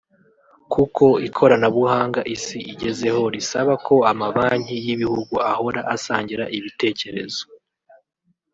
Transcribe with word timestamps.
kuko 0.73 1.05
ikoranabuhanga 1.27 2.19
isi 2.35 2.59
igezeho 2.71 3.21
risaba 3.33 3.73
ko 3.85 3.95
amabanki 4.11 4.75
y’ibihugu 4.85 5.35
ahora 5.51 5.81
asangira 5.95 6.45
ibitekerezo 6.57 7.43